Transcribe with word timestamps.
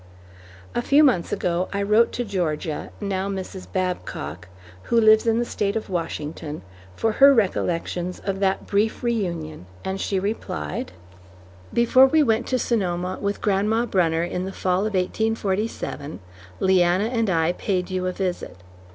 A 0.73 0.81
few 0.81 1.03
months 1.03 1.31
ago, 1.31 1.67
I 1.71 1.83
wrote 1.83 2.11
to 2.13 2.25
Georgia 2.25 2.89
(now 2.99 3.29
Mrs. 3.29 3.71
Babcock), 3.71 4.47
who 4.85 4.99
lives 4.99 5.27
in 5.27 5.37
the 5.37 5.45
State 5.45 5.75
of 5.75 5.91
Washington, 5.91 6.63
for 6.95 7.11
her 7.11 7.31
recollections 7.31 8.19
of 8.21 8.39
that 8.39 8.65
brief 8.65 9.03
reunion, 9.03 9.67
and 9.85 10.01
she 10.01 10.19
replied: 10.19 10.91
Before 11.71 12.07
we 12.07 12.23
went 12.23 12.47
to 12.47 12.57
Sonoma 12.57 13.19
with 13.21 13.41
Grandma 13.41 13.85
Brunner 13.85 14.23
in 14.23 14.43
the 14.43 14.51
Fall 14.51 14.87
of 14.87 14.95
1847, 14.95 16.19
Leanna 16.59 17.03
and 17.05 17.29
I 17.29 17.51
paid 17.51 17.91
you 17.91 18.07
a 18.07 18.11
visit. 18.11 18.57